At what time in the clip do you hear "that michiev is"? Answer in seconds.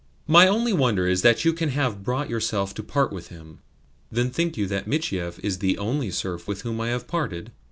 4.65-5.59